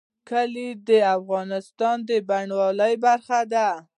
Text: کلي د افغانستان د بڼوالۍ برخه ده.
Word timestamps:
کلي 0.29 0.69
د 0.87 0.89
افغانستان 1.17 1.97
د 2.09 2.09
بڼوالۍ 2.27 2.93
برخه 3.05 3.39
ده. 3.53 3.67